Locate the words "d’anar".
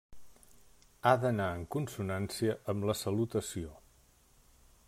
1.25-1.49